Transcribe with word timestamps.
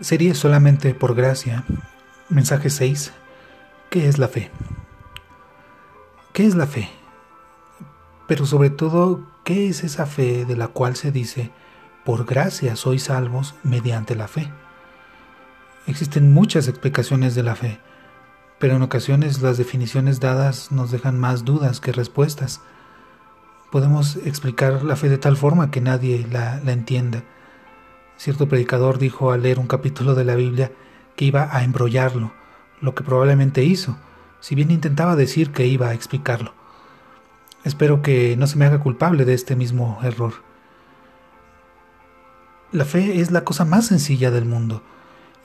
Sería 0.00 0.34
solamente 0.34 0.94
por 0.94 1.14
gracia. 1.14 1.64
Mensaje 2.28 2.68
6. 2.68 3.12
¿Qué 3.88 4.08
es 4.08 4.18
la 4.18 4.28
fe? 4.28 4.50
¿Qué 6.34 6.44
es 6.44 6.54
la 6.54 6.66
fe? 6.66 6.90
Pero 8.28 8.44
sobre 8.44 8.68
todo, 8.68 9.22
¿qué 9.42 9.68
es 9.68 9.84
esa 9.84 10.04
fe 10.04 10.44
de 10.44 10.54
la 10.54 10.68
cual 10.68 10.96
se 10.96 11.12
dice, 11.12 11.50
por 12.04 12.26
gracia 12.26 12.76
sois 12.76 13.04
salvos 13.04 13.54
mediante 13.62 14.14
la 14.16 14.28
fe? 14.28 14.52
Existen 15.86 16.30
muchas 16.30 16.68
explicaciones 16.68 17.34
de 17.34 17.44
la 17.44 17.54
fe, 17.54 17.80
pero 18.58 18.76
en 18.76 18.82
ocasiones 18.82 19.40
las 19.40 19.56
definiciones 19.56 20.20
dadas 20.20 20.72
nos 20.72 20.90
dejan 20.90 21.18
más 21.18 21.46
dudas 21.46 21.80
que 21.80 21.92
respuestas. 21.92 22.60
Podemos 23.72 24.16
explicar 24.16 24.84
la 24.84 24.96
fe 24.96 25.08
de 25.08 25.16
tal 25.16 25.38
forma 25.38 25.70
que 25.70 25.80
nadie 25.80 26.26
la, 26.30 26.60
la 26.62 26.72
entienda 26.72 27.24
Cierto 28.16 28.48
predicador 28.48 28.98
dijo 28.98 29.30
al 29.30 29.42
leer 29.42 29.58
un 29.58 29.66
capítulo 29.66 30.14
de 30.14 30.24
la 30.24 30.34
Biblia 30.34 30.72
que 31.16 31.26
iba 31.26 31.54
a 31.54 31.64
embrollarlo, 31.64 32.32
lo 32.80 32.94
que 32.94 33.04
probablemente 33.04 33.64
hizo, 33.64 33.96
si 34.40 34.54
bien 34.54 34.70
intentaba 34.70 35.16
decir 35.16 35.52
que 35.52 35.66
iba 35.66 35.88
a 35.88 35.94
explicarlo. 35.94 36.54
Espero 37.64 38.00
que 38.00 38.36
no 38.36 38.46
se 38.46 38.56
me 38.56 38.64
haga 38.64 38.80
culpable 38.80 39.24
de 39.24 39.34
este 39.34 39.56
mismo 39.56 39.98
error. 40.02 40.34
La 42.72 42.84
fe 42.84 43.20
es 43.20 43.30
la 43.30 43.44
cosa 43.44 43.64
más 43.64 43.86
sencilla 43.86 44.30
del 44.30 44.44
mundo, 44.44 44.82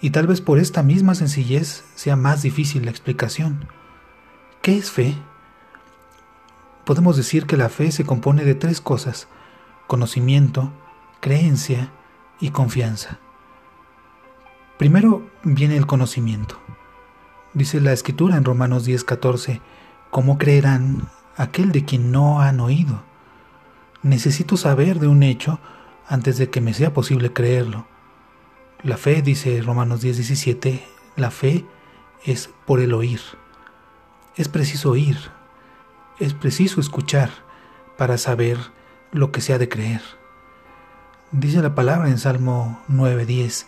y 0.01 0.09
tal 0.11 0.27
vez 0.27 0.41
por 0.41 0.57
esta 0.57 0.81
misma 0.81 1.15
sencillez 1.15 1.83
sea 1.95 2.15
más 2.15 2.41
difícil 2.41 2.85
la 2.85 2.91
explicación. 2.91 3.67
¿Qué 4.61 4.77
es 4.77 4.91
fe? 4.91 5.15
Podemos 6.85 7.17
decir 7.17 7.45
que 7.45 7.57
la 7.57 7.69
fe 7.69 7.91
se 7.91 8.05
compone 8.05 8.43
de 8.43 8.55
tres 8.55 8.81
cosas, 8.81 9.27
conocimiento, 9.87 10.71
creencia 11.19 11.91
y 12.41 12.49
confianza. 12.49 13.19
Primero 14.77 15.29
viene 15.43 15.77
el 15.77 15.85
conocimiento. 15.85 16.59
Dice 17.53 17.79
la 17.79 17.93
escritura 17.93 18.35
en 18.35 18.43
Romanos 18.43 18.85
10:14, 18.85 19.61
¿cómo 20.09 20.37
creerán 20.37 21.07
aquel 21.37 21.71
de 21.71 21.85
quien 21.85 22.11
no 22.11 22.41
han 22.41 22.59
oído? 22.59 23.03
Necesito 24.01 24.57
saber 24.57 24.99
de 24.99 25.07
un 25.07 25.21
hecho 25.21 25.59
antes 26.07 26.37
de 26.37 26.49
que 26.49 26.61
me 26.61 26.73
sea 26.73 26.93
posible 26.93 27.31
creerlo. 27.31 27.85
La 28.83 28.97
fe, 28.97 29.21
dice 29.21 29.61
Romanos 29.61 30.01
10:17, 30.01 30.81
la 31.15 31.29
fe 31.29 31.65
es 32.25 32.49
por 32.65 32.79
el 32.79 32.93
oír. 32.93 33.21
Es 34.35 34.47
preciso 34.47 34.91
oír, 34.91 35.17
es 36.19 36.33
preciso 36.33 36.81
escuchar 36.81 37.29
para 37.97 38.17
saber 38.17 38.57
lo 39.11 39.31
que 39.31 39.41
se 39.41 39.53
ha 39.53 39.59
de 39.59 39.69
creer. 39.69 40.01
Dice 41.31 41.61
la 41.61 41.73
palabra 41.75 42.09
en 42.09 42.17
Salmo 42.17 42.81
9:10, 42.89 43.65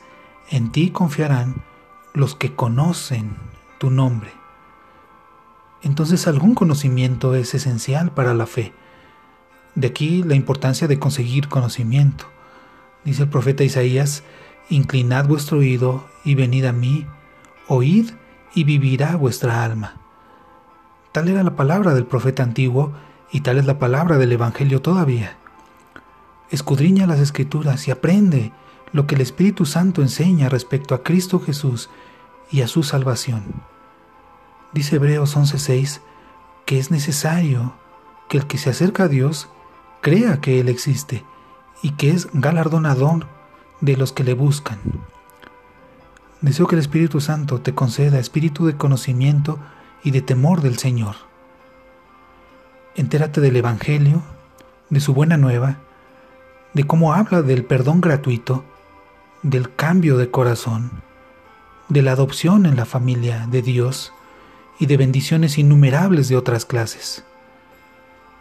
en 0.49 0.73
ti 0.73 0.89
confiarán 0.91 1.63
los 2.13 2.35
que 2.35 2.53
conocen 2.53 3.37
tu 3.77 3.89
nombre. 3.89 4.31
Entonces 5.81 6.27
algún 6.27 6.55
conocimiento 6.55 7.35
es 7.35 7.53
esencial 7.53 8.11
para 8.11 8.33
la 8.33 8.47
fe. 8.47 8.73
De 9.75 9.87
aquí 9.87 10.23
la 10.23 10.35
importancia 10.35 10.89
de 10.89 10.99
conseguir 10.99 11.47
conocimiento. 11.47 12.25
Dice 13.05 13.23
el 13.23 13.29
profeta 13.29 13.63
Isaías, 13.63 14.25
inclinad 14.69 15.25
vuestro 15.25 15.59
oído 15.59 16.05
y 16.25 16.35
venid 16.35 16.65
a 16.65 16.73
mí, 16.73 17.07
oíd 17.69 18.11
y 18.53 18.65
vivirá 18.65 19.15
vuestra 19.15 19.63
alma. 19.63 20.01
Tal 21.13 21.29
era 21.29 21.43
la 21.43 21.55
palabra 21.55 21.93
del 21.93 22.07
profeta 22.07 22.43
antiguo 22.43 22.91
y 23.31 23.39
tal 23.39 23.57
es 23.57 23.65
la 23.65 23.79
palabra 23.79 24.17
del 24.17 24.33
Evangelio 24.33 24.81
todavía. 24.81 25.37
Escudriña 26.53 27.07
las 27.07 27.19
escrituras 27.19 27.87
y 27.87 27.91
aprende 27.91 28.51
lo 28.91 29.07
que 29.07 29.15
el 29.15 29.21
Espíritu 29.21 29.65
Santo 29.65 30.03
enseña 30.03 30.49
respecto 30.49 30.93
a 30.93 31.01
Cristo 31.01 31.39
Jesús 31.39 31.89
y 32.51 32.61
a 32.61 32.67
su 32.67 32.83
salvación. 32.83 33.43
Dice 34.71 34.97
Hebreos 34.97 35.35
11:6 35.35 36.01
que 36.67 36.77
es 36.77 36.91
necesario 36.91 37.73
que 38.29 38.37
el 38.37 38.45
que 38.45 38.59
se 38.59 38.69
acerca 38.69 39.05
a 39.05 39.07
Dios 39.07 39.49
crea 40.01 40.41
que 40.41 40.59
Él 40.59 40.69
existe 40.69 41.25
y 41.81 41.93
que 41.93 42.11
es 42.11 42.29
galardonador 42.33 43.25
de 43.81 43.97
los 43.97 44.13
que 44.13 44.23
le 44.23 44.35
buscan. 44.35 44.77
Deseo 46.41 46.67
que 46.67 46.75
el 46.75 46.81
Espíritu 46.81 47.19
Santo 47.19 47.61
te 47.61 47.73
conceda 47.73 48.19
espíritu 48.19 48.67
de 48.67 48.77
conocimiento 48.77 49.57
y 50.03 50.11
de 50.11 50.21
temor 50.21 50.61
del 50.61 50.77
Señor. 50.77 51.15
Entérate 52.95 53.41
del 53.41 53.55
Evangelio, 53.55 54.21
de 54.91 54.99
su 54.99 55.15
buena 55.15 55.37
nueva, 55.37 55.79
de 56.73 56.85
cómo 56.85 57.13
habla 57.13 57.41
del 57.41 57.63
perdón 57.63 58.01
gratuito, 58.01 58.63
del 59.41 59.73
cambio 59.75 60.17
de 60.17 60.31
corazón, 60.31 60.91
de 61.89 62.01
la 62.01 62.13
adopción 62.13 62.65
en 62.65 62.75
la 62.75 62.85
familia 62.85 63.47
de 63.49 63.61
Dios 63.61 64.13
y 64.79 64.87
de 64.87 64.97
bendiciones 64.97 65.57
innumerables 65.57 66.29
de 66.29 66.37
otras 66.37 66.65
clases. 66.65 67.23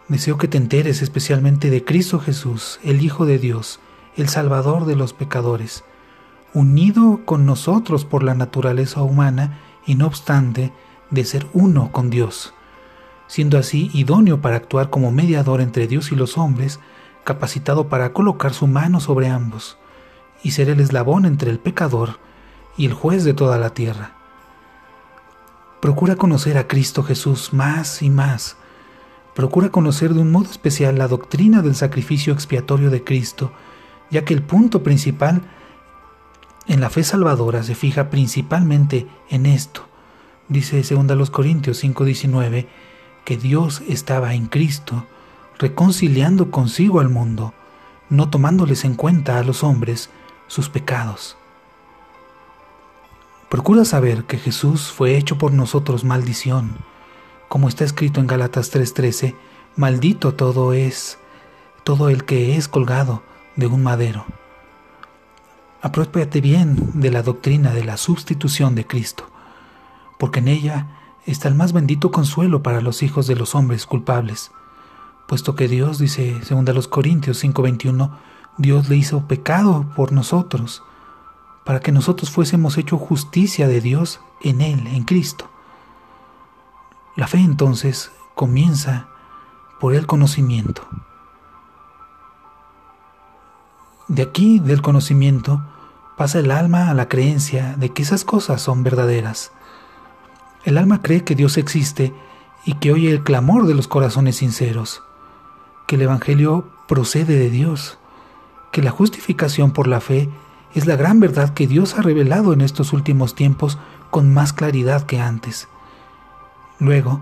Deseo 0.09 0.38
que 0.38 0.48
te 0.48 0.59
enteres 0.59 1.03
especialmente 1.03 1.71
de 1.71 1.84
Cristo 1.84 2.19
Jesús, 2.19 2.81
el 2.82 3.03
Hijo 3.03 3.26
de 3.26 3.38
Dios, 3.38 3.81
el 4.16 4.28
Salvador 4.28 4.87
de 4.87 4.97
los 4.97 5.12
pecadores, 5.12 5.84
unido 6.54 7.21
con 7.25 7.47
nosotros 7.47 8.04
por 8.04 8.22
la 8.22 8.34
naturaleza 8.34 9.03
humana 9.03 9.60
y 9.87 9.94
no 9.94 10.06
obstante 10.06 10.72
de 11.10 11.25
ser 11.25 11.47
uno 11.53 11.92
con 11.92 12.10
Dios, 12.10 12.54
siendo 13.26 13.59
así 13.59 13.91
idóneo 13.94 14.41
para 14.41 14.56
actuar 14.56 14.91
como 14.91 15.10
mediador 15.10 15.60
entre 15.60 15.87
Dios 15.87 16.12
y 16.12 16.16
los 16.16 16.38
hombres, 16.38 16.81
capacitado 17.25 17.88
para 17.88 18.12
colocar 18.12 18.53
su 18.53 18.66
mano 18.66 19.00
sobre 19.00 19.28
ambos 19.28 19.78
y 20.43 20.53
ser 20.53 20.69
el 20.69 20.81
eslabón 20.81 21.25
entre 21.25 21.50
el 21.50 21.59
pecador 21.59 22.19
y 22.77 22.87
el 22.87 22.94
juez 22.94 23.25
de 23.25 23.34
toda 23.34 23.59
la 23.59 23.71
tierra. 23.71 24.16
Procura 25.81 26.16
conocer 26.16 26.59
a 26.59 26.69
Cristo 26.69 27.03
Jesús 27.03 27.53
más 27.53 28.03
y 28.03 28.10
más. 28.10 28.56
Procura 29.34 29.71
conocer 29.71 30.15
de 30.15 30.21
un 30.21 30.31
modo 30.31 30.50
especial 30.50 30.99
la 30.99 31.09
doctrina 31.09 31.62
del 31.62 31.75
sacrificio 31.75 32.33
expiatorio 32.33 32.91
de 32.91 33.03
Cristo, 33.03 33.53
ya 34.10 34.25
que 34.25 34.34
el 34.34 34.43
punto 34.43 34.83
principal 34.83 35.43
en 36.66 36.81
la 36.81 36.91
fe 36.91 37.03
salvadora 37.03 37.62
se 37.62 37.75
fija 37.75 38.10
principalmente 38.10 39.09
en 39.28 39.47
esto. 39.47 39.89
Dice 40.49 40.83
2 40.83 41.31
Corintios 41.31 41.83
5:19 41.83 42.69
que 43.25 43.37
Dios 43.37 43.83
estaba 43.89 44.34
en 44.34 44.47
Cristo 44.47 45.06
reconciliando 45.62 46.50
consigo 46.50 46.98
al 46.98 47.08
mundo, 47.08 47.54
no 48.10 48.28
tomándoles 48.28 48.84
en 48.84 48.94
cuenta 48.94 49.38
a 49.38 49.44
los 49.44 49.62
hombres 49.62 50.10
sus 50.48 50.68
pecados. 50.68 51.36
Procura 53.48 53.84
saber 53.84 54.24
que 54.24 54.38
Jesús 54.38 54.90
fue 54.90 55.16
hecho 55.16 55.38
por 55.38 55.52
nosotros 55.52 56.02
maldición, 56.02 56.78
como 57.48 57.68
está 57.68 57.84
escrito 57.84 58.18
en 58.18 58.26
Galatas 58.26 58.72
3:13, 58.72 59.36
maldito 59.76 60.34
todo 60.34 60.72
es, 60.72 61.18
todo 61.84 62.08
el 62.08 62.24
que 62.24 62.56
es 62.56 62.66
colgado 62.66 63.22
de 63.54 63.68
un 63.68 63.84
madero. 63.84 64.24
Apropiate 65.80 66.40
bien 66.40 67.00
de 67.00 67.12
la 67.12 67.22
doctrina 67.22 67.72
de 67.72 67.84
la 67.84 67.98
sustitución 67.98 68.74
de 68.74 68.84
Cristo, 68.84 69.28
porque 70.18 70.40
en 70.40 70.48
ella 70.48 70.88
está 71.24 71.46
el 71.46 71.54
más 71.54 71.72
bendito 71.72 72.10
consuelo 72.10 72.64
para 72.64 72.80
los 72.80 73.04
hijos 73.04 73.28
de 73.28 73.36
los 73.36 73.54
hombres 73.54 73.86
culpables 73.86 74.50
puesto 75.32 75.56
que 75.56 75.66
Dios, 75.66 75.97
dice 75.97 76.43
2 76.47 76.88
Corintios 76.88 77.43
5:21, 77.43 78.10
Dios 78.59 78.91
le 78.91 78.97
hizo 78.97 79.26
pecado 79.28 79.87
por 79.97 80.12
nosotros, 80.12 80.82
para 81.65 81.81
que 81.81 81.91
nosotros 81.91 82.31
fuésemos 82.31 82.76
hecho 82.76 82.98
justicia 82.98 83.66
de 83.66 83.81
Dios 83.81 84.21
en 84.42 84.60
Él, 84.60 84.87
en 84.88 85.04
Cristo. 85.04 85.48
La 87.16 87.28
fe 87.28 87.38
entonces 87.38 88.12
comienza 88.34 89.09
por 89.81 89.94
el 89.94 90.06
conocimiento. 90.06 90.82
De 94.09 94.21
aquí, 94.21 94.59
del 94.59 94.83
conocimiento, 94.83 95.62
pasa 96.18 96.41
el 96.41 96.51
alma 96.51 96.91
a 96.91 96.95
la 96.95 97.09
creencia 97.09 97.74
de 97.78 97.89
que 97.89 98.03
esas 98.03 98.27
cosas 98.27 98.60
son 98.60 98.83
verdaderas. 98.83 99.51
El 100.65 100.77
alma 100.77 101.01
cree 101.01 101.24
que 101.24 101.34
Dios 101.34 101.56
existe 101.56 102.12
y 102.66 102.74
que 102.74 102.92
oye 102.92 103.10
el 103.10 103.24
clamor 103.24 103.66
de 103.66 103.72
los 103.72 103.89
corazones 103.89 104.36
sinceros 104.36 105.03
que 105.92 105.97
el 105.97 106.03
Evangelio 106.03 106.65
procede 106.89 107.39
de 107.39 107.50
Dios, 107.50 107.98
que 108.71 108.80
la 108.80 108.91
justificación 108.91 109.72
por 109.72 109.89
la 109.89 110.00
fe 110.00 110.30
es 110.74 110.86
la 110.86 110.97
gran 110.97 111.21
verdad 111.21 111.53
que 111.53 111.66
Dios 111.66 111.98
ha 111.98 112.00
revelado 112.00 112.54
en 112.54 112.62
estos 112.62 112.94
últimos 112.94 113.34
tiempos 113.34 113.77
con 114.09 114.33
más 114.33 114.54
claridad 114.54 115.03
que 115.03 115.21
antes. 115.21 115.68
Luego, 116.78 117.21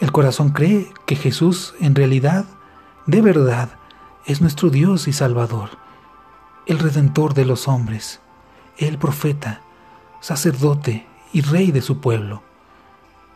el 0.00 0.10
corazón 0.10 0.50
cree 0.50 0.92
que 1.06 1.14
Jesús 1.14 1.76
en 1.78 1.94
realidad, 1.94 2.44
de 3.06 3.22
verdad, 3.22 3.76
es 4.26 4.40
nuestro 4.40 4.68
Dios 4.68 5.06
y 5.06 5.12
Salvador, 5.12 5.70
el 6.66 6.80
Redentor 6.80 7.34
de 7.34 7.44
los 7.44 7.68
hombres, 7.68 8.20
el 8.78 8.98
profeta, 8.98 9.60
sacerdote 10.18 11.06
y 11.32 11.42
rey 11.42 11.70
de 11.70 11.82
su 11.82 12.00
pueblo. 12.00 12.42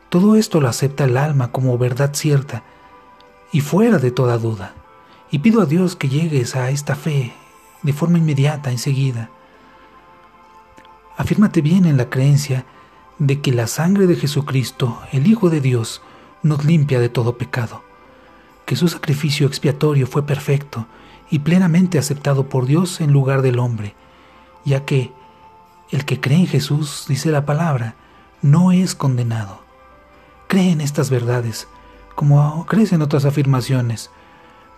Todo 0.08 0.34
esto 0.34 0.60
lo 0.60 0.66
acepta 0.66 1.04
el 1.04 1.18
alma 1.18 1.52
como 1.52 1.78
verdad 1.78 2.14
cierta 2.14 2.64
y 3.56 3.62
fuera 3.62 3.96
de 3.96 4.10
toda 4.10 4.36
duda. 4.36 4.74
Y 5.30 5.38
pido 5.38 5.62
a 5.62 5.64
Dios 5.64 5.96
que 5.96 6.10
llegues 6.10 6.56
a 6.56 6.68
esta 6.68 6.94
fe 6.94 7.32
de 7.80 7.94
forma 7.94 8.18
inmediata, 8.18 8.70
enseguida. 8.70 9.30
Afírmate 11.16 11.62
bien 11.62 11.86
en 11.86 11.96
la 11.96 12.10
creencia 12.10 12.66
de 13.18 13.40
que 13.40 13.52
la 13.52 13.66
sangre 13.66 14.06
de 14.06 14.16
Jesucristo, 14.16 15.00
el 15.10 15.26
Hijo 15.26 15.48
de 15.48 15.62
Dios, 15.62 16.02
nos 16.42 16.66
limpia 16.66 17.00
de 17.00 17.08
todo 17.08 17.38
pecado, 17.38 17.82
que 18.66 18.76
su 18.76 18.88
sacrificio 18.88 19.46
expiatorio 19.46 20.06
fue 20.06 20.26
perfecto 20.26 20.86
y 21.30 21.38
plenamente 21.38 21.98
aceptado 21.98 22.50
por 22.50 22.66
Dios 22.66 23.00
en 23.00 23.10
lugar 23.10 23.40
del 23.40 23.58
hombre, 23.58 23.94
ya 24.66 24.84
que 24.84 25.12
el 25.90 26.04
que 26.04 26.20
cree 26.20 26.40
en 26.40 26.46
Jesús, 26.46 27.06
dice 27.08 27.30
la 27.30 27.46
palabra, 27.46 27.94
no 28.42 28.70
es 28.70 28.94
condenado. 28.94 29.62
Cree 30.46 30.72
en 30.72 30.82
estas 30.82 31.08
verdades, 31.08 31.68
como 32.16 32.66
crees 32.66 32.92
en 32.92 33.02
otras 33.02 33.24
afirmaciones, 33.24 34.10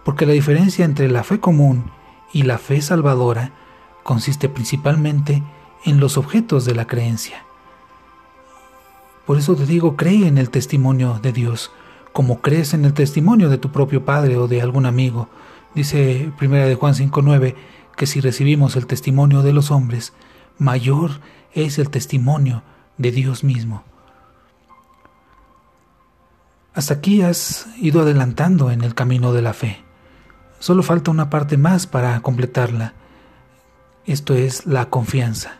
porque 0.05 0.27
la 0.27 0.35
diferencia 0.35 0.85
entre 0.85 1.09
la 1.09 1.25
fe 1.25 1.41
común 1.41 1.91
y 2.33 2.43
la 2.43 2.59
fe 2.59 2.83
salvadora 2.83 3.53
consiste 4.03 4.49
principalmente 4.49 5.43
en 5.85 6.01
los 6.01 6.19
objetos 6.19 6.65
de 6.65 6.75
la 6.75 6.87
creencia. 6.87 7.45
Por 9.25 9.39
eso 9.39 9.55
te 9.55 9.67
digo, 9.67 9.97
cree 9.97 10.27
en 10.27 10.37
el 10.37 10.51
testimonio 10.51 11.21
de 11.23 11.33
Dios, 11.33 11.71
como 12.13 12.41
crees 12.41 12.75
en 12.75 12.85
el 12.85 12.93
testimonio 12.93 13.49
de 13.49 13.59
tu 13.59 13.71
propio 13.71 14.05
padre 14.05 14.37
o 14.37 14.49
de 14.49 14.61
algún 14.61 14.85
amigo. 14.85 15.29
Dice 15.75 16.33
1 16.41 16.67
de 16.67 16.75
Juan 16.75 16.95
5:9 16.95 17.55
que 17.97 18.07
si 18.07 18.21
recibimos 18.21 18.75
el 18.77 18.87
testimonio 18.87 19.43
de 19.43 19.53
los 19.53 19.71
hombres, 19.71 20.13
mayor 20.59 21.21
es 21.53 21.79
el 21.79 21.91
testimonio 21.91 22.63
de 22.97 23.13
Dios 23.13 23.45
mismo. 23.45 23.85
Hasta 26.79 26.95
aquí 26.95 27.23
has 27.23 27.67
ido 27.81 28.03
adelantando 28.03 28.71
en 28.71 28.83
el 28.83 28.95
camino 28.95 29.33
de 29.33 29.43
la 29.43 29.53
fe. 29.53 29.83
Solo 30.61 30.85
falta 30.85 31.11
una 31.11 31.29
parte 31.29 31.57
más 31.57 31.89
para 31.89 32.21
completarla. 32.21 32.95
Esto 34.07 34.35
es 34.35 34.65
la 34.65 34.89
confianza. 34.89 35.57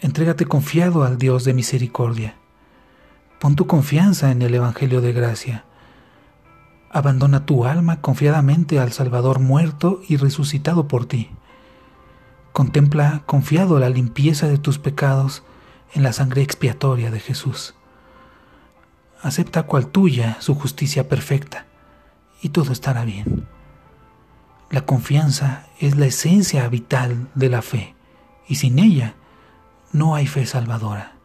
Entrégate 0.00 0.44
confiado 0.46 1.04
al 1.04 1.18
Dios 1.18 1.44
de 1.44 1.54
misericordia. 1.54 2.34
Pon 3.38 3.54
tu 3.54 3.68
confianza 3.68 4.32
en 4.32 4.42
el 4.42 4.56
Evangelio 4.56 5.00
de 5.00 5.12
gracia. 5.12 5.64
Abandona 6.90 7.46
tu 7.46 7.64
alma 7.64 8.00
confiadamente 8.00 8.80
al 8.80 8.90
Salvador 8.90 9.38
muerto 9.38 10.00
y 10.08 10.16
resucitado 10.16 10.88
por 10.88 11.06
ti. 11.06 11.30
Contempla 12.52 13.22
confiado 13.24 13.78
la 13.78 13.88
limpieza 13.88 14.48
de 14.48 14.58
tus 14.58 14.80
pecados 14.80 15.44
en 15.94 16.02
la 16.02 16.12
sangre 16.12 16.42
expiatoria 16.42 17.12
de 17.12 17.20
Jesús. 17.20 17.76
Acepta 19.22 19.64
cual 19.64 19.88
tuya 19.88 20.36
su 20.40 20.54
justicia 20.54 21.08
perfecta 21.08 21.66
y 22.42 22.50
todo 22.50 22.72
estará 22.72 23.04
bien. 23.04 23.46
La 24.70 24.82
confianza 24.82 25.66
es 25.78 25.96
la 25.96 26.06
esencia 26.06 26.68
vital 26.68 27.28
de 27.34 27.48
la 27.48 27.60
fe 27.60 27.94
y 28.48 28.54
sin 28.54 28.78
ella 28.78 29.14
no 29.92 30.14
hay 30.14 30.26
fe 30.26 30.46
salvadora. 30.46 31.16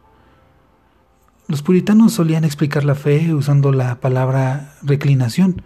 Los 1.48 1.62
puritanos 1.62 2.12
solían 2.12 2.44
explicar 2.44 2.84
la 2.84 2.96
fe 2.96 3.32
usando 3.32 3.70
la 3.70 4.00
palabra 4.00 4.74
reclinación, 4.82 5.62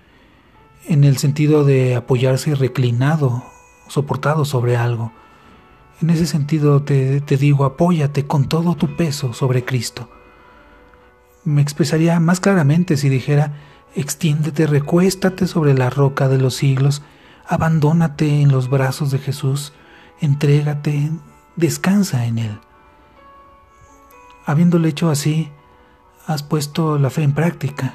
en 0.87 1.05
el 1.05 1.17
sentido 1.17 1.65
de 1.65 1.97
apoyarse 1.97 2.55
reclinado, 2.55 3.45
soportado 3.89 4.45
sobre 4.45 4.77
algo. 4.77 5.13
En 6.03 6.11
ese 6.11 6.27
sentido 6.27 6.83
te, 6.83 7.21
te 7.23 7.37
digo, 7.39 7.65
apóyate 7.65 8.27
con 8.27 8.47
todo 8.47 8.75
tu 8.75 8.97
peso 8.97 9.33
sobre 9.33 9.65
Cristo. 9.65 10.11
Me 11.45 11.63
expresaría 11.63 12.21
más 12.21 12.41
claramente 12.41 12.97
si 12.97 13.09
dijera, 13.09 13.55
Extiéndete, 13.95 14.67
recuéstate 14.67 15.49
sobre 15.49 15.75
la 15.75 15.91
roca 15.91 16.29
de 16.29 16.39
los 16.39 16.55
siglos, 16.55 17.03
abandónate 17.47 18.41
en 18.41 18.53
los 18.53 18.71
brazos 18.71 19.11
de 19.11 19.19
Jesús, 19.19 19.73
entrégate, 20.21 21.11
descansa 21.57 22.27
en 22.27 22.39
Él. 22.39 22.61
Habiéndolo 24.47 24.87
hecho 24.87 25.11
así, 25.11 25.51
has 26.27 26.45
puesto 26.45 26.99
la 26.99 27.11
fe 27.11 27.25
en 27.25 27.33
práctica. 27.33 27.95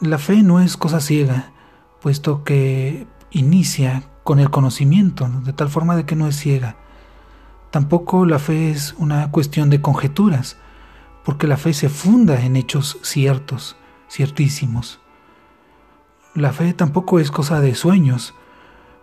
La 0.00 0.18
fe 0.18 0.42
no 0.42 0.58
es 0.58 0.76
cosa 0.76 1.00
ciega, 1.00 1.52
puesto 2.00 2.42
que 2.42 3.06
inicia 3.30 4.02
con 4.24 4.40
el 4.40 4.50
conocimiento, 4.50 5.28
de 5.44 5.52
tal 5.52 5.68
forma 5.68 5.94
de 5.94 6.06
que 6.06 6.16
no 6.16 6.26
es 6.26 6.36
ciega. 6.36 6.76
Tampoco 7.70 8.26
la 8.26 8.40
fe 8.40 8.70
es 8.70 8.94
una 8.98 9.30
cuestión 9.30 9.70
de 9.70 9.80
conjeturas, 9.80 10.56
porque 11.24 11.46
la 11.46 11.56
fe 11.56 11.72
se 11.72 11.88
funda 11.88 12.44
en 12.44 12.56
hechos 12.56 12.98
ciertos 13.02 13.76
ciertísimos. 14.10 15.00
La 16.34 16.52
fe 16.52 16.72
tampoco 16.72 17.18
es 17.18 17.30
cosa 17.30 17.60
de 17.60 17.74
sueños, 17.74 18.34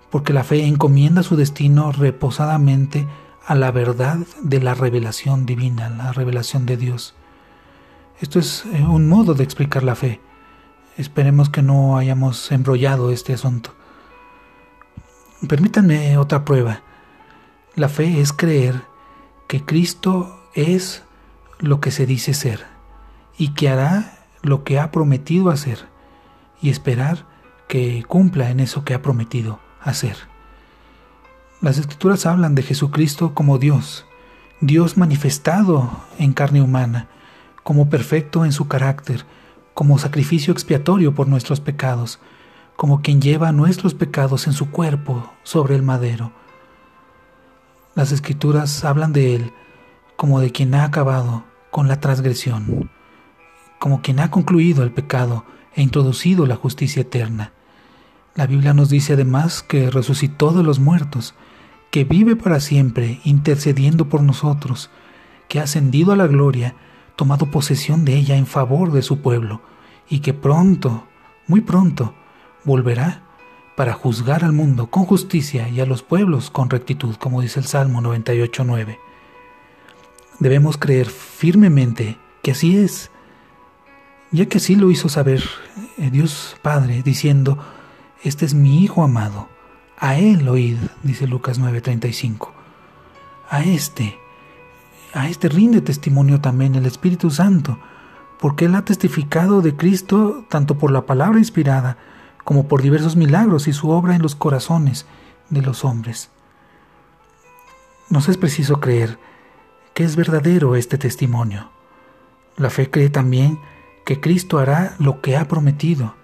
porque 0.10 0.34
la 0.34 0.44
fe 0.44 0.66
encomienda 0.66 1.24
su 1.24 1.36
destino 1.36 1.92
reposadamente 1.92 3.08
a 3.46 3.56
la 3.56 3.72
verdad 3.72 4.18
de 4.42 4.62
la 4.62 4.74
revelación 4.74 5.46
divina, 5.46 5.90
la 5.90 6.12
revelación 6.12 6.66
de 6.66 6.78
Dios. 6.78 7.16
Esto 8.20 8.40
es 8.40 8.66
eh, 8.74 8.84
un 8.84 9.08
modo 9.08 9.34
de 9.34 9.44
explicar 9.44 9.84
la 9.84 9.96
fe. 9.96 10.20
Esperemos 10.98 11.50
que 11.50 11.62
no 11.62 11.98
hayamos 11.98 12.52
embrollado 12.52 13.12
este 13.12 13.34
asunto. 13.34 13.74
Permítanme 15.48 16.18
otra 16.18 16.44
prueba. 16.44 16.82
La 17.76 17.88
fe 17.88 18.20
es 18.20 18.34
creer 18.34 18.82
que 19.48 19.64
Cristo 19.64 20.44
es 20.54 21.04
lo 21.60 21.82
que 21.82 21.92
se 21.92 22.06
dice 22.06 22.34
ser 22.34 22.66
y 23.38 23.50
que 23.50 23.70
hará 23.70 24.20
lo 24.42 24.64
que 24.64 24.80
ha 24.80 24.92
prometido 24.92 25.50
hacer 25.50 25.88
y 26.62 26.70
esperar 26.70 27.26
que 27.68 28.04
cumpla 28.08 28.50
en 28.50 28.60
eso 28.60 28.84
que 28.84 28.94
ha 28.94 29.02
prometido 29.02 29.60
hacer. 29.82 30.16
Las 31.62 31.78
escrituras 31.78 32.26
hablan 32.26 32.56
de 32.56 32.64
Jesucristo 32.64 33.34
como 33.34 33.58
Dios, 33.58 34.06
Dios 34.62 34.98
manifestado 34.98 35.92
en 36.18 36.34
carne 36.34 36.62
humana, 36.62 37.08
como 37.64 37.90
perfecto 37.90 38.46
en 38.46 38.52
su 38.52 38.68
carácter, 38.68 39.26
como 39.74 40.00
sacrificio 40.00 40.52
expiatorio 40.52 41.14
por 41.14 41.28
nuestros 41.28 41.60
pecados, 41.60 42.20
como 42.76 43.02
quien 43.02 43.22
lleva 43.22 43.52
nuestros 43.52 43.94
pecados 43.94 44.48
en 44.48 44.54
su 44.54 44.72
cuerpo 44.72 45.32
sobre 45.44 45.76
el 45.76 45.84
madero. 45.84 46.32
Las 47.96 48.12
escrituras 48.12 48.86
hablan 48.86 49.12
de 49.12 49.36
Él 49.36 49.54
como 50.16 50.40
de 50.42 50.52
quien 50.52 50.76
ha 50.76 50.84
acabado 50.84 51.46
con 51.72 51.88
la 51.88 52.00
transgresión 52.00 52.90
como 53.80 54.02
quien 54.02 54.20
ha 54.20 54.30
concluido 54.30 54.84
el 54.84 54.92
pecado 54.92 55.46
e 55.74 55.82
introducido 55.82 56.46
la 56.46 56.58
justicia 56.58 57.02
eterna. 57.02 57.54
La 58.36 58.46
Biblia 58.46 58.74
nos 58.74 58.90
dice 58.90 59.14
además 59.14 59.64
que 59.64 59.90
resucitó 59.90 60.52
de 60.52 60.64
los 60.64 60.80
muertos, 60.80 61.34
que 61.90 62.04
vive 62.04 62.36
para 62.36 62.60
siempre 62.60 63.20
intercediendo 63.24 64.10
por 64.10 64.22
nosotros, 64.22 64.92
que 65.48 65.60
ha 65.60 65.64
ascendido 65.64 66.12
a 66.12 66.16
la 66.16 66.28
gloria, 66.28 66.76
tomado 67.16 67.50
posesión 67.50 68.06
de 68.06 68.16
ella 68.16 68.36
en 68.36 68.46
favor 68.46 68.92
de 68.92 69.02
su 69.02 69.22
pueblo, 69.22 69.62
y 70.08 70.20
que 70.20 70.34
pronto, 70.34 71.08
muy 71.48 71.62
pronto, 71.62 72.14
volverá 72.66 73.24
para 73.76 73.94
juzgar 73.94 74.44
al 74.44 74.52
mundo 74.52 74.88
con 74.88 75.06
justicia 75.06 75.70
y 75.70 75.80
a 75.80 75.86
los 75.86 76.04
pueblos 76.04 76.52
con 76.52 76.70
rectitud, 76.70 77.16
como 77.16 77.42
dice 77.42 77.60
el 77.60 77.66
Salmo 77.66 78.02
98.9. 78.02 78.98
Debemos 80.40 80.78
creer 80.78 81.08
firmemente 81.08 82.18
que 82.42 82.52
así 82.52 82.78
es, 82.78 83.12
ya 84.32 84.46
que 84.48 84.58
así 84.58 84.76
lo 84.76 84.90
hizo 84.90 85.10
saber 85.10 85.44
eh, 85.98 86.10
Dios 86.12 86.56
Padre, 86.62 87.04
diciendo, 87.04 87.58
Este 88.24 88.46
es 88.46 88.54
mi 88.54 88.84
Hijo 88.84 89.04
amado, 89.04 89.50
a 89.98 90.18
Él 90.18 90.48
oíd, 90.48 90.78
dice 91.04 91.28
Lucas 91.28 91.60
9:35. 91.60 92.52
A 93.50 93.64
este, 93.64 94.18
a 95.14 95.28
este 95.28 95.50
rinde 95.50 95.82
testimonio 95.82 96.40
también 96.40 96.76
el 96.76 96.86
Espíritu 96.86 97.32
Santo, 97.32 97.78
porque 98.40 98.66
Él 98.66 98.76
ha 98.76 98.86
testificado 98.86 99.62
de 99.62 99.76
Cristo 99.76 100.46
tanto 100.50 100.78
por 100.78 100.92
la 100.92 101.06
palabra 101.06 101.40
inspirada 101.40 101.98
como 102.46 102.68
por 102.68 102.82
diversos 102.82 103.18
milagros 103.18 103.68
y 103.68 103.74
su 103.74 103.90
obra 103.90 104.16
en 104.16 104.22
los 104.22 104.36
corazones 104.36 105.06
de 105.50 105.62
los 105.62 105.84
hombres. 105.84 106.30
Nos 108.10 108.30
es 108.30 108.38
preciso 108.38 108.80
creer 108.80 109.20
que 109.94 110.04
es 110.04 110.16
verdadero 110.16 110.76
este 110.76 110.98
testimonio. 110.98 111.70
La 112.58 112.70
fe 112.70 112.90
cree 112.90 113.10
también 113.10 113.60
que 114.06 114.20
Cristo 114.20 114.60
hará 114.60 114.96
lo 115.00 115.22
que 115.22 115.38
ha 115.38 115.48
prometido. 115.48 116.16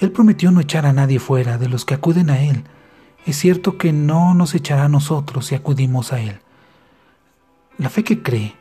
Él 0.00 0.10
prometió 0.12 0.50
no 0.50 0.60
echar 0.60 0.86
a 0.86 0.92
nadie 0.92 1.18
fuera 1.18 1.58
de 1.58 1.68
los 1.68 1.84
que 1.84 1.94
acuden 1.94 2.30
a 2.30 2.42
Él. 2.42 2.64
Es 3.24 3.36
cierto 3.36 3.78
que 3.78 3.92
no 3.92 4.34
nos 4.34 4.54
echará 4.54 4.84
a 4.84 4.88
nosotros 4.88 5.46
si 5.46 5.54
acudimos 5.54 6.12
a 6.12 6.20
Él. 6.20 6.40
La 7.78 7.88
fe 7.88 8.04
que 8.04 8.22
cree, 8.22 8.54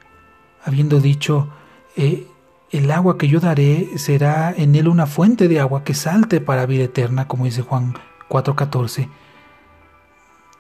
habiendo 0.64 1.00
dicho, 1.00 1.50
eh, 1.96 2.28
el 2.72 2.92
agua 2.92 3.18
que 3.18 3.28
yo 3.28 3.40
daré 3.40 3.98
será 3.98 4.54
en 4.56 4.76
Él 4.76 4.88
una 4.88 5.08
fuente 5.08 5.48
de 5.48 5.60
agua 5.60 5.84
que 5.84 5.94
salte 5.94 6.40
para 6.40 6.66
vida 6.66 6.84
eterna, 6.84 7.28
como 7.28 7.46
dice 7.46 7.64
Juan 7.64 7.96
4:14. 8.30 9.10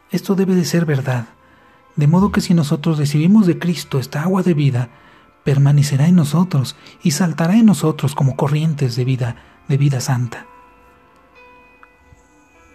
Esto 0.09 0.35
debe 0.35 0.55
de 0.55 0.65
ser 0.65 0.85
verdad, 0.85 1.27
de 1.95 2.07
modo 2.07 2.31
que 2.31 2.41
si 2.41 2.53
nosotros 2.53 2.97
recibimos 2.97 3.47
de 3.47 3.59
Cristo 3.59 3.99
esta 3.99 4.23
agua 4.23 4.43
de 4.43 4.53
vida, 4.53 4.89
permanecerá 5.43 6.07
en 6.07 6.15
nosotros 6.15 6.75
y 7.03 7.11
saltará 7.11 7.55
en 7.55 7.65
nosotros 7.65 8.15
como 8.15 8.35
corrientes 8.35 8.95
de 8.95 9.05
vida, 9.05 9.35
de 9.67 9.77
vida 9.77 9.99
santa. 9.99 10.45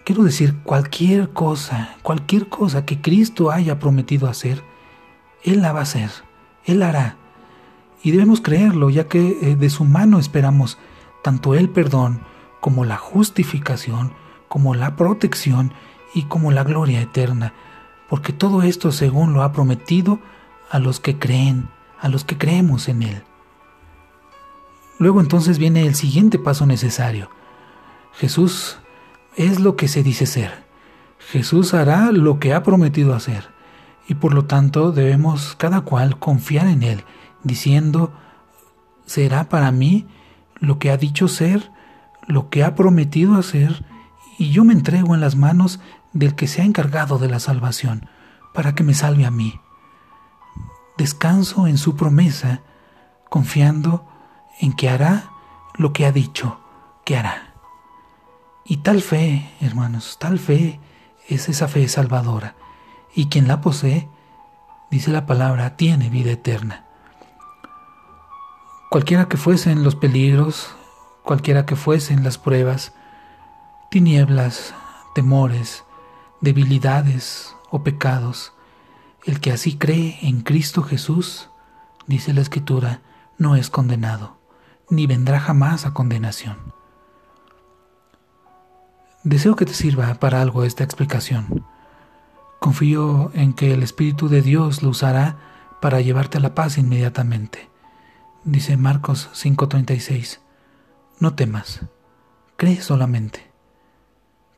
Quiero 0.05 0.23
decir, 0.23 0.55
cualquier 0.63 1.31
cosa, 1.31 1.97
cualquier 2.03 2.49
cosa 2.49 2.85
que 2.85 3.01
Cristo 3.01 3.51
haya 3.51 3.79
prometido 3.79 4.29
hacer, 4.29 4.63
Él 5.43 5.63
la 5.63 5.73
va 5.73 5.81
a 5.81 5.83
hacer, 5.83 6.11
Él 6.65 6.81
la 6.81 6.91
hará. 6.91 7.17
Y 8.03 8.13
debemos 8.13 8.41
creerlo, 8.41 8.89
ya 8.91 9.09
que 9.09 9.37
eh, 9.43 9.57
de 9.57 9.71
su 9.71 9.85
mano 9.85 10.21
esperamos 10.21 10.79
tanto 11.25 11.55
el 11.55 11.69
perdón 11.69 12.21
como 12.61 12.85
la 12.85 12.97
justificación, 12.97 14.13
como 14.47 14.75
la 14.77 14.95
protección 14.95 15.73
y 16.15 16.23
como 16.23 16.53
la 16.53 16.63
gloria 16.63 17.01
eterna, 17.01 17.53
porque 18.09 18.33
todo 18.33 18.63
esto 18.63 18.93
según 18.93 19.33
lo 19.33 19.43
ha 19.43 19.53
prometido 19.53 20.21
a 20.71 20.79
los 20.79 21.01
que 21.01 21.19
creen, 21.19 21.69
a 22.01 22.09
los 22.09 22.25
que 22.25 22.39
creemos 22.39 22.89
en 22.89 23.03
Él. 23.03 23.23
Luego 24.99 25.21
entonces 25.21 25.59
viene 25.59 25.87
el 25.87 25.95
siguiente 25.95 26.39
paso 26.39 26.67
necesario. 26.67 27.31
Jesús 28.15 28.79
es 29.37 29.61
lo 29.61 29.77
que 29.77 29.89
se 29.89 30.03
dice 30.03 30.27
ser. 30.27 30.65
Jesús 31.19 31.75
hará 31.75 32.13
lo 32.13 32.39
que 32.39 32.55
ha 32.55 32.63
prometido 32.63 33.15
hacer. 33.15 33.51
Y 34.09 34.15
por 34.15 34.33
lo 34.33 34.45
tanto 34.45 34.93
debemos 34.93 35.55
cada 35.57 35.83
cual 35.83 36.19
confiar 36.19 36.69
en 36.69 36.83
Él, 36.83 37.05
diciendo, 37.43 38.13
será 39.05 39.49
para 39.49 39.73
mí 39.73 40.07
lo 40.61 40.79
que 40.79 40.91
ha 40.91 40.97
dicho 40.97 41.29
ser, 41.29 41.71
lo 42.27 42.49
que 42.49 42.65
ha 42.65 42.75
prometido 42.75 43.35
hacer, 43.35 43.85
y 44.39 44.51
yo 44.51 44.65
me 44.65 44.73
entrego 44.73 45.15
en 45.15 45.21
las 45.21 45.37
manos 45.37 45.81
del 46.13 46.35
que 46.35 46.47
se 46.47 46.63
ha 46.63 46.65
encargado 46.65 47.19
de 47.19 47.29
la 47.29 47.41
salvación, 47.41 48.09
para 48.53 48.75
que 48.75 48.85
me 48.85 48.95
salve 48.95 49.27
a 49.27 49.31
mí. 49.31 49.61
Descanso 50.97 51.67
en 51.67 51.79
su 51.79 51.97
promesa, 51.97 52.63
confiando 53.29 54.07
en 54.61 54.73
que 54.73 54.89
hará 54.89 55.31
lo 55.75 55.93
que 55.93 56.07
ha 56.07 56.13
dicho 56.13 56.61
que 57.05 57.17
hará. 57.17 57.55
Y 58.65 58.79
tal 58.79 59.01
fe, 59.01 59.49
hermanos, 59.61 60.17
tal 60.19 60.39
fe 60.39 60.81
es 61.29 61.49
esa 61.49 61.69
fe 61.69 61.87
salvadora. 61.89 62.57
Y 63.15 63.27
quien 63.27 63.47
la 63.47 63.61
posee, 63.61 64.09
dice 64.91 65.11
la 65.13 65.25
palabra, 65.25 65.77
tiene 65.77 66.11
vida 66.11 66.33
eterna. 66.33 66.85
Cualquiera 68.91 69.29
que 69.29 69.37
fuesen 69.37 69.85
los 69.85 69.95
peligros, 69.95 70.75
cualquiera 71.23 71.65
que 71.65 71.77
fuesen 71.77 72.25
las 72.25 72.39
pruebas, 72.39 72.93
tinieblas, 73.97 74.75
temores, 75.15 75.83
debilidades 76.43 77.57
o 77.71 77.83
pecados, 77.83 78.53
el 79.25 79.41
que 79.41 79.53
así 79.53 79.79
cree 79.79 80.19
en 80.21 80.43
Cristo 80.43 80.83
Jesús, 80.83 81.49
dice 82.07 82.35
la 82.35 82.43
Escritura, 82.43 83.01
no 83.39 83.57
es 83.57 83.71
condenado, 83.71 84.37
ni 84.91 85.07
vendrá 85.07 85.41
jamás 85.41 85.87
a 85.87 85.95
condenación. 85.95 86.59
Deseo 89.25 89.57
que 89.57 89.65
te 89.65 89.73
sirva 89.73 90.13
para 90.17 90.43
algo 90.43 90.65
esta 90.65 90.85
explicación. 90.85 91.65
Confío 92.61 93.31
en 93.33 93.55
que 93.55 93.73
el 93.73 93.83
Espíritu 93.83 94.29
de 94.29 94.43
Dios 94.43 94.83
lo 94.83 94.91
usará 94.91 95.39
para 95.81 96.03
llevarte 96.03 96.37
a 96.37 96.43
la 96.43 96.55
paz 96.55 96.77
inmediatamente. 96.77 97.71
Dice 98.45 98.77
Marcos 98.77 99.31
5:36, 99.33 100.41
no 101.19 101.35
temas, 101.35 101.81
cree 102.59 102.83
solamente. 102.83 103.46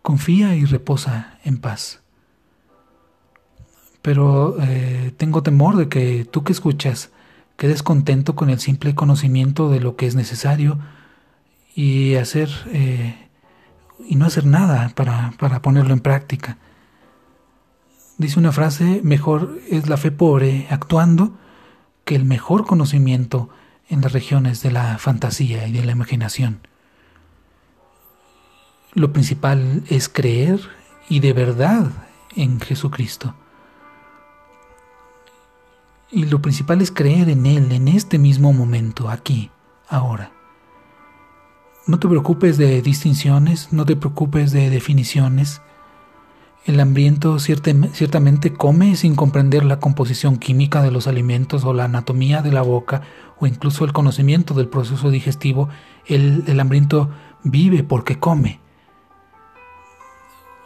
Confía 0.08 0.56
y 0.56 0.64
reposa 0.64 1.38
en 1.44 1.58
paz. 1.58 2.00
Pero 4.00 4.56
eh, 4.58 5.12
tengo 5.18 5.42
temor 5.42 5.76
de 5.76 5.90
que 5.90 6.24
tú 6.24 6.44
que 6.44 6.52
escuchas 6.52 7.10
quedes 7.58 7.82
contento 7.82 8.34
con 8.34 8.48
el 8.48 8.58
simple 8.58 8.94
conocimiento 8.94 9.68
de 9.68 9.80
lo 9.80 9.96
que 9.96 10.06
es 10.06 10.14
necesario 10.14 10.78
y 11.74 12.14
hacer 12.14 12.48
eh, 12.72 13.28
y 14.08 14.16
no 14.16 14.24
hacer 14.24 14.46
nada 14.46 14.92
para, 14.94 15.34
para 15.38 15.60
ponerlo 15.60 15.92
en 15.92 16.00
práctica. 16.00 16.56
Dice 18.16 18.38
una 18.38 18.52
frase, 18.52 19.02
mejor 19.04 19.58
es 19.68 19.90
la 19.90 19.98
fe 19.98 20.10
pobre 20.10 20.68
actuando 20.70 21.36
que 22.06 22.16
el 22.16 22.24
mejor 22.24 22.64
conocimiento 22.64 23.50
en 23.90 24.00
las 24.00 24.12
regiones 24.12 24.62
de 24.62 24.70
la 24.70 24.96
fantasía 24.96 25.66
y 25.66 25.72
de 25.72 25.84
la 25.84 25.92
imaginación. 25.92 26.60
Lo 28.94 29.12
principal 29.12 29.82
es 29.88 30.08
creer 30.08 30.60
y 31.08 31.20
de 31.20 31.32
verdad 31.32 31.90
en 32.34 32.60
Jesucristo. 32.60 33.34
Y 36.10 36.24
lo 36.24 36.40
principal 36.40 36.80
es 36.80 36.90
creer 36.90 37.28
en 37.28 37.44
Él 37.44 37.70
en 37.72 37.88
este 37.88 38.18
mismo 38.18 38.52
momento, 38.52 39.10
aquí, 39.10 39.50
ahora. 39.88 40.32
No 41.86 41.98
te 41.98 42.08
preocupes 42.08 42.56
de 42.56 42.80
distinciones, 42.80 43.72
no 43.72 43.84
te 43.84 43.94
preocupes 43.94 44.52
de 44.52 44.70
definiciones. 44.70 45.60
El 46.64 46.80
hambriento 46.80 47.38
ciertamente 47.38 48.52
come 48.52 48.96
sin 48.96 49.16
comprender 49.16 49.64
la 49.64 49.80
composición 49.80 50.38
química 50.38 50.82
de 50.82 50.90
los 50.90 51.06
alimentos 51.06 51.64
o 51.64 51.72
la 51.72 51.84
anatomía 51.84 52.42
de 52.42 52.52
la 52.52 52.62
boca 52.62 53.02
o 53.38 53.46
incluso 53.46 53.84
el 53.84 53.92
conocimiento 53.92 54.54
del 54.54 54.68
proceso 54.68 55.10
digestivo. 55.10 55.68
El, 56.06 56.44
el 56.46 56.60
hambriento 56.60 57.10
vive 57.42 57.84
porque 57.84 58.18
come. 58.18 58.60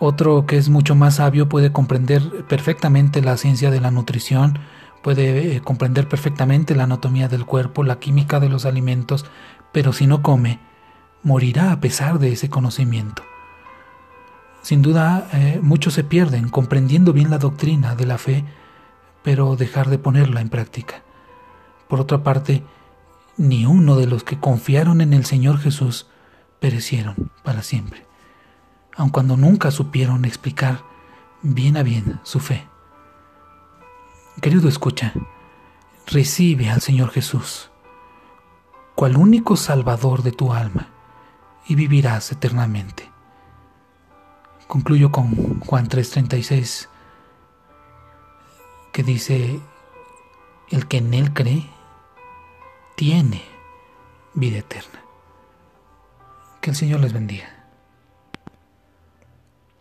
Otro 0.05 0.47
que 0.47 0.57
es 0.57 0.69
mucho 0.69 0.97
más 0.97 1.15
sabio 1.15 1.49
puede 1.49 1.71
comprender 1.71 2.45
perfectamente 2.49 3.23
la 3.23 3.37
ciencia 3.37 3.71
de 3.71 3.81
la 3.81 3.93
nutrición, 3.93 4.59
puede 5.01 5.55
eh, 5.55 5.61
comprender 5.61 6.09
perfectamente 6.09 6.75
la 6.75 6.83
anatomía 6.83 7.29
del 7.29 7.47
cuerpo, 7.47 7.85
la 7.85 8.01
química 8.01 8.41
de 8.41 8.49
los 8.49 8.67
alimentos, 8.67 9.27
pero 9.71 9.93
si 9.93 10.09
no 10.09 10.21
come, 10.21 10.59
morirá 11.23 11.71
a 11.71 11.79
pesar 11.79 12.19
de 12.19 12.33
ese 12.33 12.51
conocimiento. 12.51 13.23
Sin 14.61 14.83
duda, 14.83 15.29
eh, 15.35 15.61
muchos 15.63 15.95
se 15.95 16.03
pierden 16.03 16.49
comprendiendo 16.49 17.13
bien 17.13 17.31
la 17.31 17.39
doctrina 17.39 17.95
de 17.95 18.07
la 18.07 18.19
fe, 18.19 18.45
pero 19.23 19.55
dejar 19.55 19.89
de 19.89 19.99
ponerla 19.99 20.41
en 20.41 20.49
práctica. 20.49 21.05
Por 21.87 22.01
otra 22.01 22.25
parte, 22.25 22.65
ni 23.37 23.67
uno 23.67 23.95
de 23.95 24.09
los 24.09 24.25
que 24.25 24.41
confiaron 24.41 25.01
en 25.01 25.13
el 25.13 25.27
Señor 25.27 25.59
Jesús 25.59 26.09
perecieron 26.59 27.31
para 27.45 27.63
siempre, 27.63 28.05
aun 28.97 29.11
cuando 29.11 29.37
nunca 29.37 29.71
supieron 29.71 30.25
explicar 30.25 30.83
bien 31.43 31.77
a 31.77 31.83
bien 31.83 32.21
su 32.23 32.41
fe. 32.41 32.67
Querido 34.41 34.69
escucha, 34.69 35.13
recibe 36.07 36.71
al 36.71 36.81
Señor 36.81 37.11
Jesús, 37.11 37.71
cual 38.95 39.17
único 39.17 39.57
Salvador 39.57 40.23
de 40.23 40.33
tu 40.33 40.53
alma 40.53 40.89
y 41.67 41.75
vivirás 41.75 42.33
eternamente. 42.33 43.11
Concluyo 44.67 45.13
con 45.13 45.61
Juan 45.61 45.89
3:36, 45.89 46.89
que 48.93 49.03
dice, 49.03 49.61
el 50.71 50.87
que 50.87 50.99
en 50.99 51.15
Él 51.15 51.33
cree, 51.33 51.69
tiene 52.97 53.43
vida 54.35 54.59
eterna. 54.59 55.03
Que 56.61 56.71
el 56.71 56.77
Señor 56.77 57.01
les 57.01 57.13
bendiga. 57.13 57.62